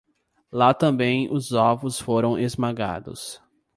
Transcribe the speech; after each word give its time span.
Lá 0.51 0.73
também 0.73 1.31
os 1.31 1.51
ovos 1.51 1.99
foram 1.99 2.35
esmagados. 2.35 3.39